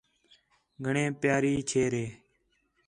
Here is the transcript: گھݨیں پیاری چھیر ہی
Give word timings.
گھݨیں 0.85 1.09
پیاری 1.21 1.53
چھیر 1.69 1.93
ہی 1.99 2.05